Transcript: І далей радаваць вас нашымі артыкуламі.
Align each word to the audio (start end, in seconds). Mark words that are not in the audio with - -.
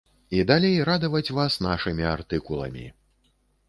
І 0.37 0.39
далей 0.51 0.79
радаваць 0.89 1.33
вас 1.41 1.61
нашымі 1.69 2.11
артыкуламі. 2.17 2.85